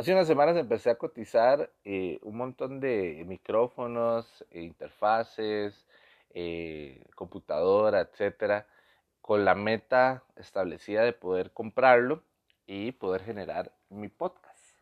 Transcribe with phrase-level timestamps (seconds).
[0.00, 5.86] Hace unas semanas empecé a cotizar eh, un montón de micrófonos, e interfaces,
[6.30, 8.66] eh, computadora, etcétera,
[9.20, 12.22] con la meta establecida de poder comprarlo
[12.66, 14.74] y poder generar mi podcast.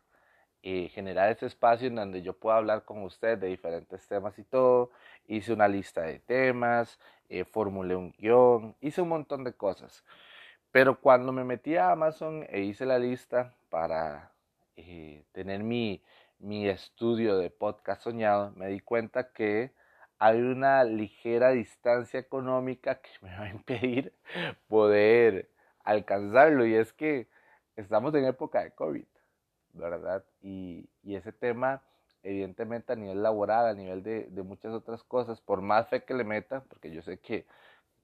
[0.61, 4.45] Y generar ese espacio en donde yo pueda hablar con usted de diferentes temas y
[4.45, 4.91] todo.
[5.27, 6.97] Hice una lista de temas,
[7.27, 10.05] eh, formulé un guion, hice un montón de cosas.
[10.71, 14.31] Pero cuando me metí a Amazon e hice la lista para
[14.79, 16.01] eh, tener mi,
[16.39, 19.73] mi estudio de podcast soñado, me di cuenta que
[20.19, 24.13] hay una ligera distancia económica que me va a impedir
[24.67, 25.49] poder
[25.83, 26.65] alcanzarlo.
[26.65, 27.27] Y es que
[27.75, 29.05] estamos en época de COVID,
[29.73, 30.23] ¿verdad?
[30.41, 31.81] Y, y ese tema,
[32.23, 36.13] evidentemente a nivel laboral, a nivel de, de, muchas otras cosas, por más fe que
[36.13, 37.45] le meta, porque yo sé que,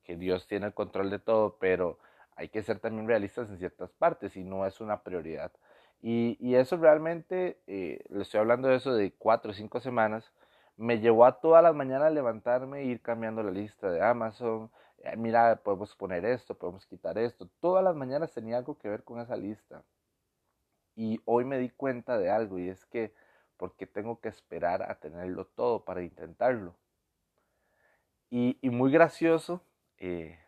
[0.04, 2.00] que Dios tiene el control de todo, pero
[2.36, 5.54] hay que ser también realistas en ciertas partes y no es una prioridad.
[6.02, 10.32] Y, eso realmente, eh, le estoy hablando de eso de cuatro o cinco semanas,
[10.78, 14.70] me llevó a todas las mañanas levantarme e ir cambiando la lista de Amazon.
[15.00, 17.50] Eh, mira, podemos poner esto, podemos quitar esto.
[17.60, 19.84] Todas las mañanas tenía algo que ver con esa lista.
[20.96, 23.14] Y hoy me di cuenta de algo y es que,
[23.58, 26.76] porque tengo que esperar a tenerlo todo para intentarlo?
[28.30, 29.62] Y, y muy gracioso,
[29.98, 30.40] eh,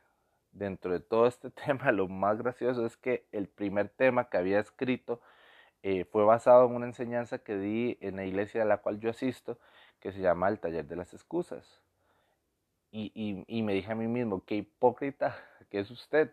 [0.52, 4.60] dentro de todo este tema, lo más gracioso es que el primer tema que había
[4.60, 5.22] escrito
[5.84, 9.10] eh, fue basado en una enseñanza que di en la iglesia a la cual yo
[9.10, 9.58] asisto,
[10.00, 11.82] que se llama el taller de las excusas.
[12.92, 15.36] Y, y, y me dije a mí mismo, qué hipócrita
[15.70, 16.32] que es usted.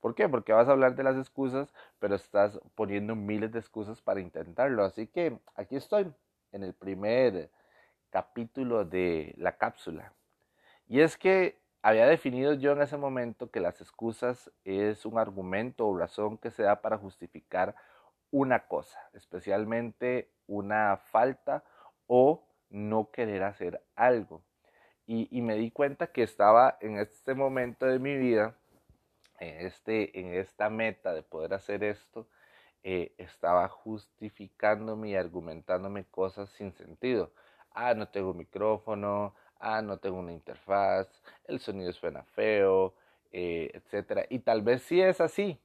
[0.00, 0.28] ¿Por qué?
[0.28, 4.84] Porque vas a hablar de las excusas, pero estás poniendo miles de excusas para intentarlo.
[4.84, 6.12] Así que aquí estoy,
[6.50, 7.50] en el primer
[8.10, 10.12] capítulo de la cápsula.
[10.88, 15.86] Y es que había definido yo en ese momento que las excusas es un argumento
[15.88, 17.74] o razón que se da para justificar
[18.32, 21.62] una cosa, especialmente una falta
[22.08, 24.42] o no querer hacer algo.
[25.06, 28.56] Y, me di cuenta que estaba en este momento de mi vida,
[29.38, 32.26] en, este, en esta meta de poder hacer esto,
[32.82, 37.32] eh, estaba justificándome y argumentándome cosas sin sentido.
[37.72, 41.08] Ah, no tengo micrófono, ah, no tengo una interfaz,
[41.44, 42.94] el sonido suena feo,
[43.32, 44.26] eh, etc.
[44.30, 45.60] Y tal vez sí es así,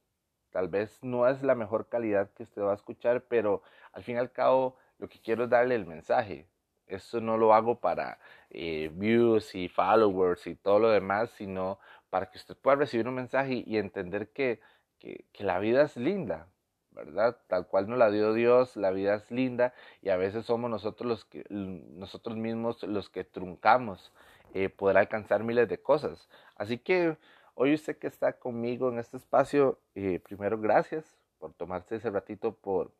[0.50, 4.16] tal vez no es la mejor calidad que usted va a escuchar, pero al fin
[4.16, 6.46] y al cabo lo que quiero es darle el mensaje.
[6.86, 8.18] Esto no lo hago para
[8.50, 11.78] eh, views y followers y todo lo demás, sino
[12.10, 14.60] para que usted pueda recibir un mensaje y entender que,
[14.98, 16.48] que, la vida es linda,
[16.92, 17.36] ¿verdad?
[17.46, 21.26] Tal cual nos la dio Dios, la vida es linda y a veces somos nosotros
[21.30, 24.12] los nosotros mismos los que truncamos
[24.54, 26.28] eh, poder alcanzar miles de cosas.
[26.56, 27.18] Así que
[27.60, 31.04] hoy usted que está conmigo en este espacio, eh, primero gracias
[31.40, 32.92] por tomarse ese ratito por,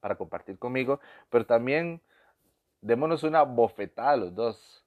[0.00, 2.00] para compartir conmigo, pero también
[2.80, 4.86] démonos una bofetada a los dos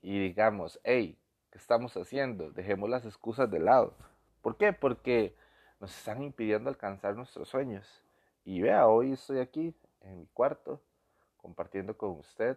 [0.00, 1.18] y digamos, hey,
[1.50, 2.52] ¿qué estamos haciendo?
[2.52, 3.96] Dejemos las excusas de lado.
[4.42, 4.72] ¿Por qué?
[4.72, 5.34] Porque
[5.80, 8.04] nos están impidiendo alcanzar nuestros sueños.
[8.44, 10.80] Y vea, hoy estoy aquí en mi cuarto
[11.38, 12.56] compartiendo con usted,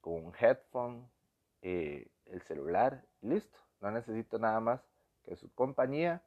[0.00, 1.06] con un headphone,
[1.60, 3.58] eh, el celular, listo.
[3.82, 4.80] No necesito nada más
[5.36, 6.22] su compañía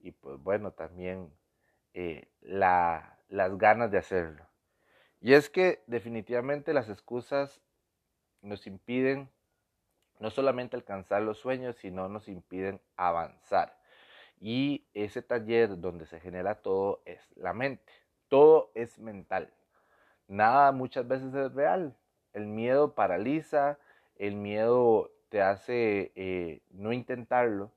[0.00, 1.32] y pues bueno, también
[1.94, 4.46] eh, la, las ganas de hacerlo.
[5.20, 7.62] Y es que definitivamente las excusas
[8.42, 9.30] nos impiden
[10.20, 13.78] no solamente alcanzar los sueños, sino nos impiden avanzar.
[14.40, 17.92] Y ese taller donde se genera todo es la mente.
[18.28, 19.52] Todo es mental.
[20.28, 21.96] Nada muchas veces es real.
[22.32, 23.78] El miedo paraliza,
[24.16, 27.72] el miedo te hace eh, no intentarlo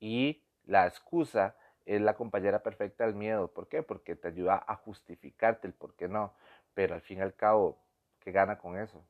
[0.00, 3.48] y la excusa es la compañera perfecta del miedo.
[3.52, 3.82] ¿Por qué?
[3.82, 6.34] Porque te ayuda a justificarte el por qué no.
[6.74, 7.78] Pero al fin y al cabo,
[8.20, 9.04] ¿qué gana con eso?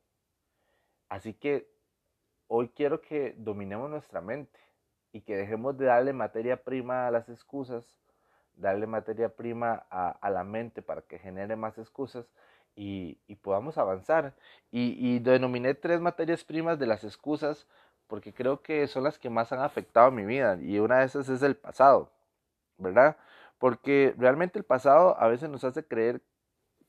[1.09, 1.69] Así que
[2.47, 4.59] hoy quiero que dominemos nuestra mente
[5.11, 7.97] y que dejemos de darle materia prima a las excusas
[8.57, 12.25] darle materia prima a, la mente para que genere más excusas
[12.75, 14.35] y, podamos avanzar.
[14.71, 17.67] Y, denominé tres materias primas de las excusas
[18.07, 21.29] porque creo que son las que más han afectado mi vida y una de esas
[21.29, 22.11] es el pasado,
[22.77, 23.17] ¿verdad?
[23.59, 26.21] Porque realmente el pasado a veces nos hace creer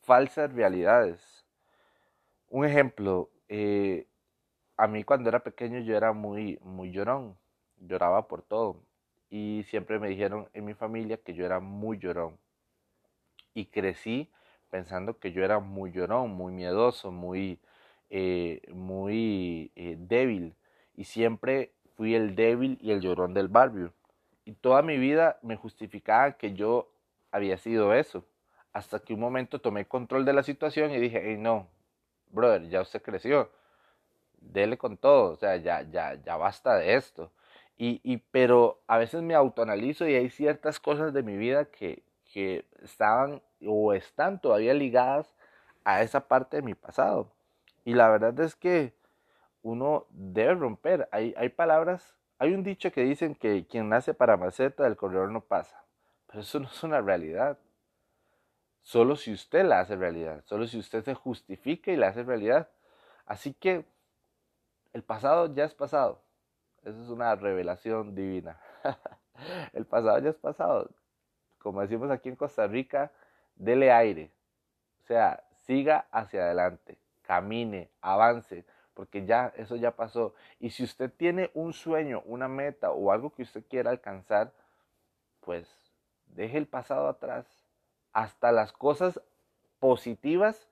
[0.03, 1.47] falsas realidades.
[2.51, 4.07] Un ejemplo, eh,
[4.77, 7.37] a mí cuando era pequeño yo era muy, muy llorón,
[7.81, 8.83] lloraba por todo
[9.31, 12.39] y siempre me dijeron en mi familia que yo era muy llorón.
[13.55, 14.31] Y crecí
[14.71, 17.59] pensando que yo era muy llorón, muy miedoso, muy,
[18.11, 20.55] eh, muy eh, débil.
[20.99, 23.93] Y siempre fui el débil y el llorón del barrio.
[24.45, 26.91] Y toda mi vida me justificaba que yo
[27.31, 28.25] había sido eso.
[28.73, 31.69] hasta que un momento tomé control de la situación y dije, hey, no,
[32.31, 33.51] brother, ya usted creció,
[34.41, 37.33] dele con todo, o sea, ya, ya, ya basta de esto.
[37.77, 42.03] Y, y, pero a veces me autoanalizo y hay ciertas cosas de mi vida que,
[42.33, 45.35] que estaban o están todavía ligadas
[45.85, 47.33] a esa parte de mi pasado.
[47.85, 48.98] Y la verdad es que
[49.63, 51.09] uno debe romper.
[51.13, 55.31] Hay, hay palabras, hay un dicho que dicen que quien nace para maceta del corredor
[55.31, 55.85] no pasa.
[56.27, 57.59] Pero eso no es una realidad.
[58.83, 62.69] Solo si usted la hace realidad, solo si usted se justifica y la hace realidad.
[63.27, 63.85] Así que
[64.95, 66.23] el pasado ya es pasado.
[66.85, 68.59] Eso es una revelación divina.
[69.75, 70.91] el pasado ya es pasado.
[71.59, 73.13] Como decimos aquí en Costa Rica,
[73.57, 74.31] dele aire.
[75.03, 78.65] O sea, siga hacia adelante, camine, avance,
[78.99, 80.35] porque ya eso ya pasó.
[80.59, 84.53] Y si usted tiene un sueño, una meta o algo que usted quiera alcanzar,
[85.39, 85.69] pues
[86.27, 87.47] deje el pasado atrás.
[88.13, 89.21] Hasta las cosas
[89.79, 90.69] positivas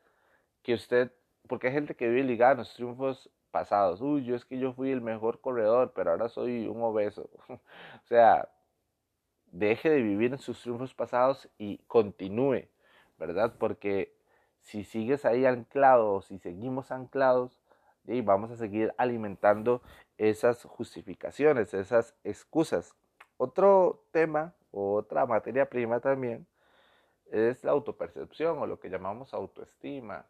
[0.65, 1.13] que usted,
[1.47, 4.01] porque hay gente que vive ligada a los triunfos pasados.
[4.01, 7.31] Uy, yo es que yo fui el mejor corredor, pero ahora soy un obeso.
[7.49, 8.49] o sea,
[9.53, 12.67] deje de vivir en sus triunfos pasados y continúe,
[13.19, 13.55] ¿verdad?
[13.57, 14.17] Porque
[14.63, 17.61] si sigues ahí anclado, si seguimos anclados,
[18.07, 19.83] y vamos a seguir alimentando
[20.17, 22.95] esas justificaciones, esas excusas.
[23.37, 26.47] Otro tema otra materia prima también
[27.31, 30.27] es la autopercepción o lo que llamamos autoestima.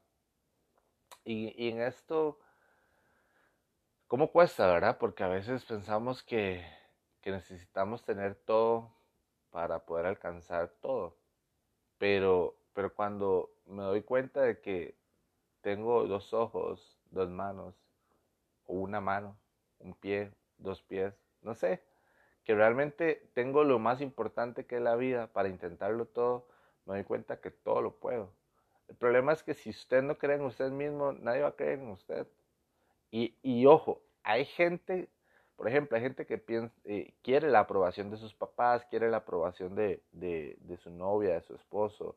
[1.25, 2.39] Y, y en esto,
[4.07, 4.99] ¿cómo cuesta, verdad?
[4.99, 6.65] Porque a veces pensamos que,
[7.21, 8.93] que necesitamos tener todo
[9.51, 11.17] para poder alcanzar todo.
[11.99, 14.97] Pero, pero cuando me doy cuenta de que
[15.61, 17.75] tengo dos ojos, dos manos,
[18.67, 19.37] o una mano,
[19.79, 21.83] un pie, dos pies, no sé,
[22.45, 26.47] que realmente tengo lo más importante que es la vida para intentarlo todo,
[26.85, 28.33] me doy cuenta que todo lo puedo.
[28.89, 31.81] El problema es que si usted no cree en usted mismo, nadie va a creer
[31.81, 32.27] en usted.
[33.11, 35.09] Y, y ojo, hay gente,
[35.57, 39.19] por ejemplo, hay gente que piensa, eh, quiere la aprobación de sus papás, quiere la
[39.19, 42.17] aprobación de, de, su novia, de su esposo,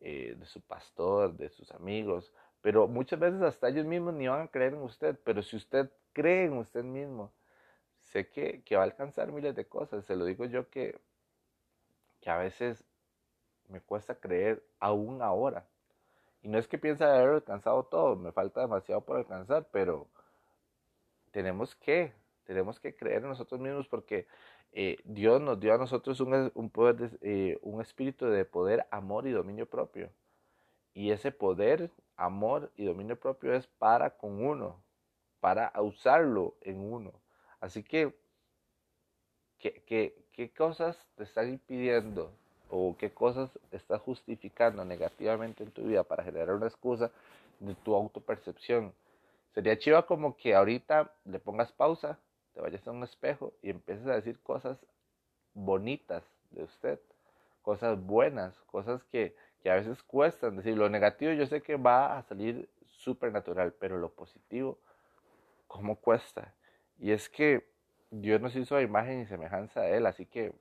[0.00, 2.32] eh, de su pastor, de sus amigos,
[2.62, 5.90] pero muchas veces hasta ellos mismos ni van a creer en usted, pero si usted
[6.12, 7.32] cree en usted mismo,
[8.00, 10.04] sé que, que va a alcanzar miles de cosas.
[10.04, 10.98] Se lo digo yo que,
[12.20, 12.84] que a veces
[13.68, 15.66] me cuesta creer aún ahora.
[16.42, 20.06] Y no es que piense haber alcanzado todo, me falta demasiado por alcanzar, pero
[21.32, 22.12] tenemos que,
[22.44, 24.26] tenemos que creer en nosotros mismos porque
[24.72, 29.26] eh, Dios nos dio a nosotros un, un poder, eh, un espíritu de poder, amor
[29.26, 30.10] y dominio propio.
[30.96, 34.82] Y ese poder, amor y dominio propio es para con uno,
[35.40, 37.12] para usarlo en uno.
[37.60, 38.16] Así que,
[39.58, 42.32] ¿qué, qué, cosas te están impidiendo
[42.70, 47.10] o qué cosas estás justificando negativamente en tu vida para generar una excusa
[47.60, 48.94] de tu autopercepción?
[49.52, 52.18] Sería chiva como que ahorita le pongas pausa,
[52.54, 54.78] te vayas a un espejo y empieces a decir cosas
[55.52, 56.22] bonitas
[56.52, 56.98] de usted,
[57.60, 60.56] cosas buenas, cosas que que a veces cuestan.
[60.56, 64.78] decir, lo negativo yo sé que va a salir súper natural, pero lo positivo,
[65.66, 66.54] ¿cómo cuesta?
[66.98, 67.66] Y es que
[68.10, 70.52] Dios nos hizo a imagen y semejanza de Él, así que,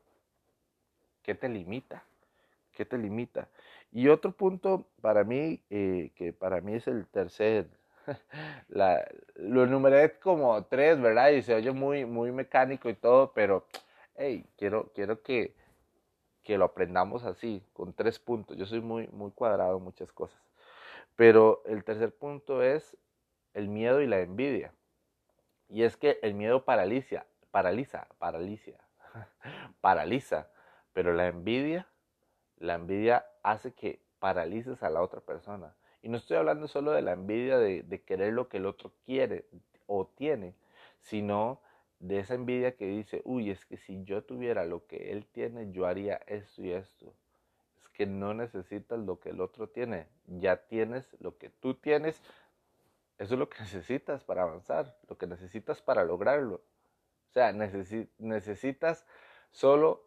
[1.23, 2.03] ¿qué te limita?
[2.73, 3.47] ¿Qué te limita?
[3.91, 7.67] Y otro punto para mí, eh, que para mí es el tercer,
[8.67, 11.29] la, lo enumeré como tres, ¿verdad?
[11.29, 13.65] Y se oye muy, muy mecánico y todo, pero,
[14.15, 15.55] hey, quiero, quiero que,
[16.45, 18.55] que lo aprendamos así, con tres puntos.
[18.55, 20.39] Yo soy muy, muy cuadrado en muchas cosas.
[21.15, 22.95] Pero el tercer punto es
[23.53, 24.71] el miedo y la envidia.
[25.67, 28.77] Y es que el miedo paraliza, paraliza, paraliza,
[29.81, 30.47] paraliza.
[30.93, 31.87] Pero la envidia,
[32.57, 35.75] la envidia hace que paralices a la otra persona.
[36.03, 38.93] Y no estoy hablando solo de la envidia de, de querer lo que el otro
[39.03, 39.47] quiere
[39.87, 40.53] o tiene,
[40.99, 41.59] sino
[41.99, 45.71] de esa envidia que dice, uy, es que si yo tuviera lo que él tiene,
[45.71, 47.13] yo haría esto y esto.
[47.81, 52.21] Es que no necesitas lo que el otro tiene, ya tienes lo que tú tienes.
[53.17, 56.61] Eso es lo que necesitas para avanzar, lo que necesitas para lograrlo.
[57.29, 59.05] O sea, necesitas
[59.51, 60.03] solo,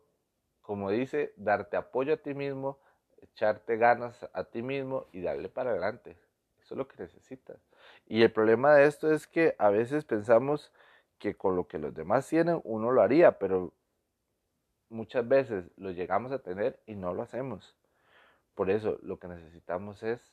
[0.63, 2.79] como dice, darte apoyo a ti mismo,
[3.21, 6.17] echarte ganas a ti mismo y darle para adelante.
[6.61, 7.57] Eso es lo que necesitas.
[8.07, 10.73] Y el problema de esto es que a veces pensamos
[11.19, 13.73] que con lo que los demás tienen uno lo haría, pero
[14.89, 17.77] muchas veces lo llegamos a tener y no lo hacemos.
[18.55, 20.33] Por eso lo que necesitamos es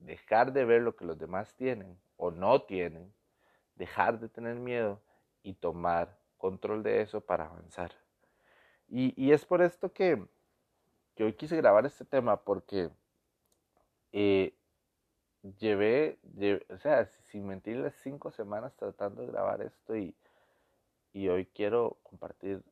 [0.00, 3.12] dejar de ver lo que los demás tienen o no tienen,
[3.74, 5.00] dejar de tener miedo
[5.42, 7.92] y tomar control de eso para avanzar.
[8.88, 10.24] Y, y es por esto que,
[11.14, 12.90] que hoy quise grabar este tema, porque
[14.12, 14.54] eh,
[15.58, 16.18] llevé,
[16.68, 20.14] o sea, sin mentirles, cinco semanas tratando de grabar esto y,
[21.12, 22.62] y hoy quiero compartir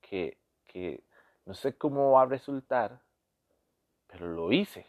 [0.00, 1.02] que, que
[1.44, 3.00] no sé cómo va a resultar,
[4.06, 4.86] pero lo hice.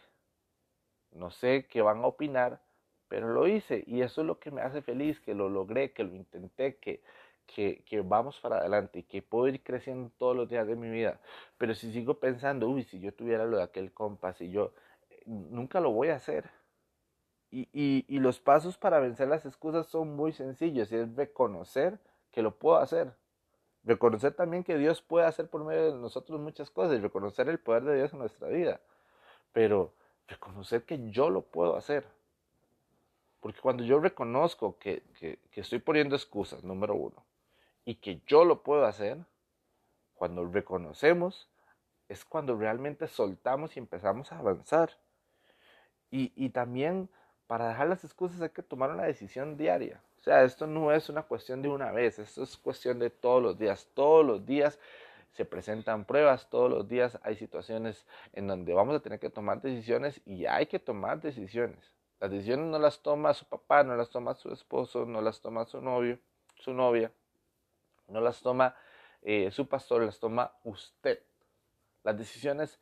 [1.12, 2.60] No sé qué van a opinar,
[3.08, 6.04] pero lo hice y eso es lo que me hace feliz, que lo logré, que
[6.04, 7.02] lo intenté, que,
[7.46, 10.90] que, que, vamos para adelante y que puedo ir creciendo todos los días de mi
[10.90, 11.20] vida.
[11.58, 14.72] Pero si sigo pensando, uy, si yo tuviera lo de aquel compás y yo,
[15.10, 16.50] eh, nunca lo voy a hacer.
[17.56, 22.00] Y, los pasos para vencer las excusas son muy sencillos y es reconocer
[22.32, 23.14] que lo puedo hacer.
[23.84, 27.60] Reconocer también que Dios puede hacer por medio de nosotros muchas cosas y reconocer el
[27.60, 28.80] poder de Dios en nuestra vida.
[29.52, 29.92] Pero
[30.26, 32.04] reconocer que yo lo puedo hacer.
[33.38, 35.02] Porque cuando yo reconozco que,
[35.52, 37.24] estoy poniendo excusas, número uno,
[37.84, 39.18] y que yo lo puedo hacer,
[40.14, 41.48] cuando reconocemos,
[42.08, 44.98] es cuando realmente soltamos y empezamos a avanzar.
[46.10, 47.10] Y, también
[47.46, 50.00] para dejar las excusas hay que tomar una decisión diaria.
[50.20, 53.42] O sea, esto no es una cuestión de una vez, esto es cuestión de todos
[53.42, 53.88] los días.
[53.94, 54.78] Todos los días
[55.32, 59.60] se presentan pruebas, todos los días hay situaciones en donde vamos a tener que tomar
[59.60, 61.92] decisiones y hay que tomar decisiones.
[62.20, 65.66] Las decisiones no las toma su papá, no las toma su esposo, no las toma
[65.66, 66.18] su novio,
[66.56, 67.12] su novia
[68.08, 68.74] no las toma
[69.22, 71.20] eh, su pastor, las toma usted.
[72.02, 72.78] Las decisiones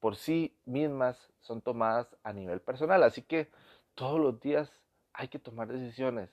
[0.00, 3.50] por sí mismas son tomadas a nivel personal, así que
[3.98, 4.70] todos los días
[5.12, 6.30] hay que tomar decisiones.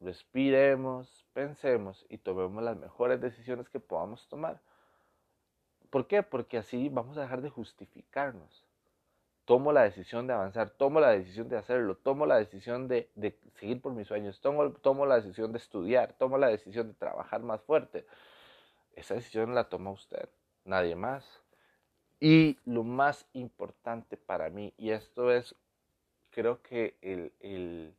[0.00, 4.60] Respiremos, pensemos y tomemos las mejores decisiones que podamos tomar.
[5.90, 6.22] ¿Por qué?
[6.22, 8.64] Porque así vamos a dejar de justificarnos
[9.50, 13.10] tomo la decisión de avanzar, tomo la decisión de hacerlo, tomo la decisión de,
[13.58, 17.60] seguir por mis sueños, tomo, la decisión de estudiar, tomo la decisión de trabajar más
[17.62, 18.06] fuerte.
[18.94, 20.28] Esa decisión la toma usted,
[20.64, 21.24] nadie más.
[22.20, 25.56] Y lo más importante para mí, y esto es,
[26.30, 27.94] creo que el, el,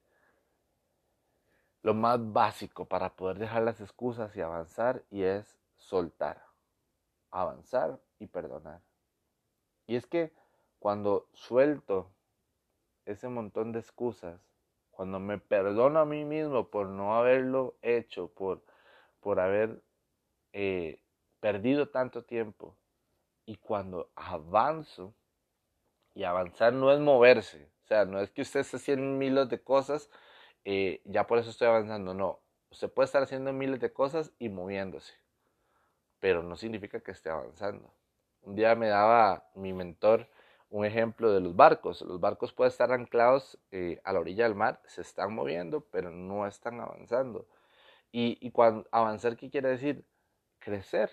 [1.81, 6.43] lo más básico para poder dejar las excusas y avanzar, y es soltar,
[7.29, 8.81] avanzar y perdonar.
[9.87, 10.31] Y es que
[10.79, 12.11] cuando suelto
[13.05, 14.39] ese montón de excusas,
[14.91, 18.63] cuando me perdono a mí mismo por no haberlo hecho, por,
[19.19, 19.81] por haber
[20.53, 21.01] eh,
[21.39, 22.75] perdido tanto tiempo,
[23.45, 25.13] y cuando avanzo,
[26.13, 29.61] y avanzar no es moverse, o sea, no es que usted esté haciendo miles de
[29.61, 30.09] cosas,
[30.65, 34.49] eh, ya por eso estoy avanzando, no, usted puede estar haciendo miles de cosas y
[34.49, 35.13] moviéndose,
[36.19, 37.93] pero no significa que esté avanzando.
[38.43, 40.27] Un día me daba mi mentor,
[40.69, 42.01] un ejemplo de los barcos.
[42.01, 46.09] Los barcos pueden estar anclados eh, a la orilla del mar, se están moviendo, pero
[46.09, 47.45] no están avanzando.
[48.11, 50.05] Y, y cuando avanzar, ¿qué quiere decir?
[50.59, 51.11] Crecer.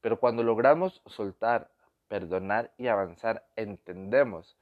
[0.00, 1.70] Pero cuando logramos soltar,
[2.08, 4.56] perdonar y avanzar, entendemos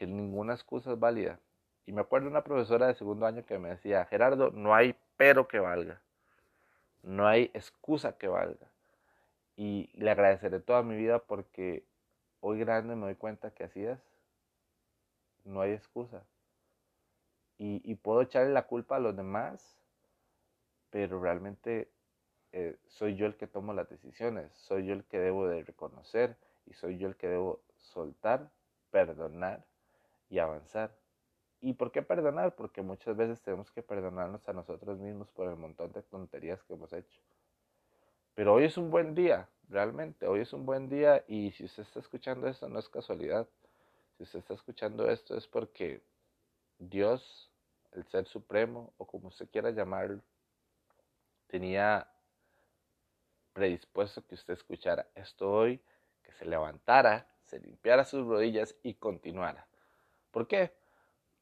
[0.00, 1.38] que ninguna excusa es válida.
[1.84, 5.46] Y me acuerdo una profesora de segundo año que me decía, Gerardo, no hay pero
[5.46, 6.00] que valga.
[7.02, 8.66] No hay excusa que valga.
[9.56, 11.84] Y le agradeceré toda mi vida porque
[12.40, 13.98] hoy grande me doy cuenta que así es.
[15.44, 16.22] No hay excusa.
[17.58, 19.76] Y, puedo echarle la culpa a los demás,
[20.88, 21.90] pero realmente
[22.52, 26.38] eh, soy yo el que tomo las decisiones, soy yo el que debo de reconocer
[26.64, 28.50] y soy yo el que debo soltar,
[28.90, 29.62] perdonar
[30.30, 30.96] y avanzar.
[31.60, 32.54] ¿Y por qué perdonar?
[32.54, 36.72] Porque muchas veces tenemos que perdonarnos a nosotros mismos por el montón de tonterías que
[36.72, 37.20] hemos hecho.
[38.34, 41.82] Pero hoy es un buen día, realmente, hoy es un buen día y si usted
[41.82, 43.46] está escuchando esto no es casualidad.
[44.16, 46.02] Si usted está escuchando esto es porque
[46.78, 47.50] Dios,
[47.92, 50.22] el Ser Supremo, o como usted quiera llamarlo,
[51.48, 52.08] tenía
[53.52, 55.82] predispuesto que usted escuchara esto hoy,
[56.22, 59.66] que se levantara, se limpiara sus rodillas y continuara.
[60.30, 60.72] ¿Por qué?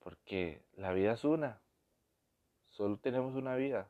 [0.00, 1.60] Porque la vida es una.
[2.70, 3.88] Solo tenemos una vida.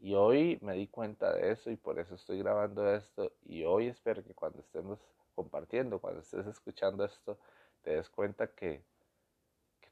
[0.00, 3.32] Y hoy me di cuenta de eso y por eso estoy grabando esto.
[3.44, 4.98] Y hoy espero que cuando estemos
[5.34, 7.38] compartiendo, cuando estés escuchando esto,
[7.82, 8.82] te des cuenta que,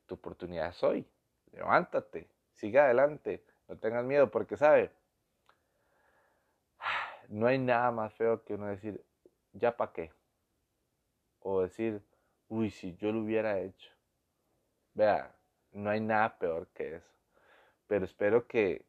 [0.06, 1.04] tu oportunidad es hoy.
[1.52, 4.92] Levántate, sigue adelante, no tengas miedo, porque sabe,
[7.28, 9.04] no hay nada más feo que uno decir,
[9.52, 10.12] ya para qué.
[11.40, 12.00] O decir,
[12.48, 13.90] uy, si yo lo hubiera hecho.
[14.94, 15.34] Vea,
[15.72, 17.10] no hay nada peor que eso.
[17.86, 18.84] Pero espero que,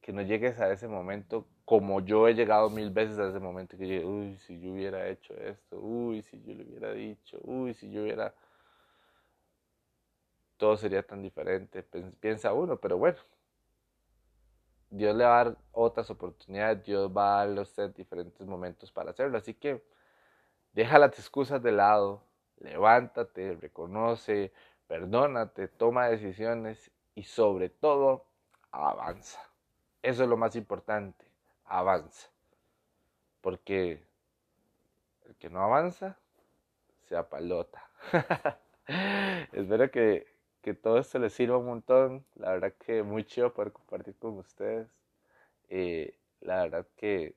[0.00, 3.76] que no llegues a ese momento como yo he llegado mil veces a ese momento
[3.78, 7.74] que llegué, uy, si yo hubiera hecho esto, uy, si yo le hubiera dicho, uy,
[7.74, 8.34] si yo hubiera...
[10.56, 11.82] Todo sería tan diferente,
[12.20, 13.18] piensa uno, pero bueno,
[14.90, 18.92] Dios le va a dar otras oportunidades, Dios va a darle a usted diferentes momentos
[18.92, 19.82] para hacerlo, así que
[20.72, 22.22] deja las excusas de lado,
[22.58, 24.52] levántate, reconoce,
[24.86, 28.26] perdónate, toma decisiones y sobre todo
[28.70, 29.40] avanza.
[30.02, 31.24] Eso es lo más importante,
[31.64, 32.28] avanza.
[33.40, 34.02] Porque
[35.26, 36.18] el que no avanza
[37.08, 37.88] se apalota.
[39.52, 40.26] Espero que,
[40.82, 42.24] todo esto les sirva un montón.
[42.36, 44.88] La verdad que muy chido poder compartir con ustedes.
[45.68, 47.34] Eh, la verdad que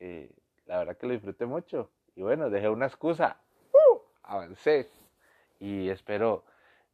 [0.00, 0.30] eh,
[0.66, 1.90] la verdad que lo disfruté mucho.
[2.14, 3.40] Y bueno, dejé una excusa.
[4.28, 4.88] Avancé.
[5.58, 6.44] Y espero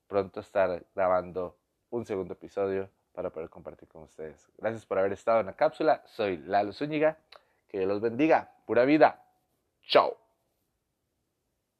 [0.07, 1.59] pronto estar grabando
[1.91, 4.49] un segundo episodio para poder compartir con ustedes.
[4.57, 6.03] Gracias por haber estado en la cápsula.
[6.07, 7.19] Soy Lalo Zúñiga.
[7.69, 8.53] Que Dios los bendiga.
[8.67, 9.23] Pura vida.
[9.89, 10.24] Chao.